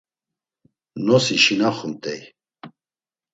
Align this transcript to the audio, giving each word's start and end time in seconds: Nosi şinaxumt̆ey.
Nosi 1.05 1.35
şinaxumt̆ey. 1.43 2.21